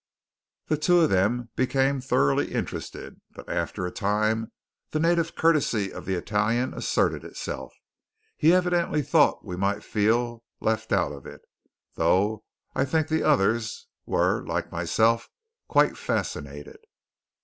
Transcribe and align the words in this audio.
The 0.65 0.77
two 0.79 1.01
of 1.01 1.11
them 1.11 1.49
became 1.55 2.01
thoroughly 2.01 2.51
interested; 2.51 3.21
but 3.35 3.47
after 3.47 3.85
a 3.85 3.91
time 3.91 4.51
the 4.89 4.99
native 4.99 5.35
courtesy 5.35 5.93
of 5.93 6.05
the 6.05 6.15
Italian 6.15 6.73
asserted 6.73 7.23
itself. 7.23 7.71
He 8.35 8.51
evidently 8.51 9.03
thought 9.03 9.45
we 9.45 9.55
might 9.57 9.83
feel 9.83 10.43
left 10.59 10.91
out 10.91 11.11
of 11.11 11.27
it; 11.27 11.41
though 11.93 12.43
I 12.73 12.83
think 12.83 13.09
the 13.09 13.21
others 13.21 13.85
were, 14.07 14.43
like 14.43 14.71
myself, 14.71 15.29
quite 15.67 15.95
fascinated. 15.95 16.79